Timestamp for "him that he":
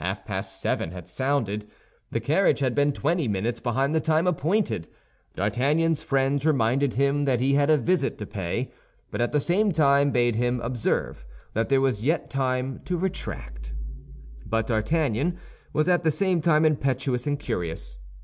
6.94-7.54